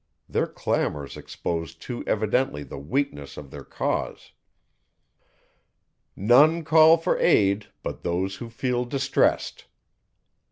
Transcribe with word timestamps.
Their 0.27 0.47
clamours 0.47 1.15
expose 1.15 1.75
too 1.75 2.03
evidently 2.07 2.63
the 2.63 2.79
weakness 2.79 3.37
of 3.37 3.51
their 3.51 3.63
cause. 3.63 4.31
"None 6.15 6.63
call 6.63 6.97
for 6.97 7.19
aid 7.19 7.67
but 7.83 8.01
those 8.01 8.37
who 8.37 8.49
feel 8.49 8.83
distressed." 8.83 9.67